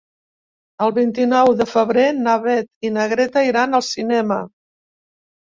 El 0.85 0.93
vint-i-nou 0.95 1.51
de 1.59 1.67
febrer 1.73 2.07
na 2.23 2.33
Beth 2.47 2.89
i 2.89 2.93
na 2.97 3.05
Greta 3.13 3.45
iran 3.51 3.79
al 3.83 3.87
cinema. 3.91 4.41